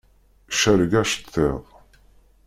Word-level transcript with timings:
Cerreg 0.59 0.93
aceṭṭiḍ. 1.01 1.63